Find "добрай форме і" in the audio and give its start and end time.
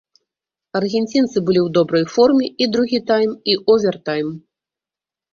1.77-2.67